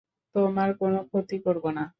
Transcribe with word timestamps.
তোমার 0.35 0.69
কোনো 0.79 0.99
ক্ষতি 1.07 1.37
করব 1.45 1.63
না। 1.71 1.83